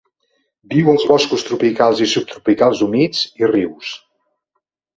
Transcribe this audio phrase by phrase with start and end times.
[0.71, 3.95] Viu als boscos tropicals i subtropicals humits, i rius.